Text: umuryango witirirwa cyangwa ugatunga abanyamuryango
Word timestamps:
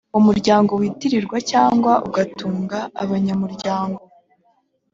umuryango 0.19 0.71
witirirwa 0.81 1.37
cyangwa 1.51 1.93
ugatunga 2.07 2.79
abanyamuryango 3.03 4.01